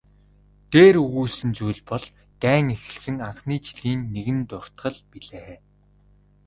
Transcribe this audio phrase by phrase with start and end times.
[0.71, 2.05] Дээр өгүүлсэн зүйл бол
[2.41, 5.55] дайн эхэлсэн анхны жилийн нэгэн дуртгал билээ.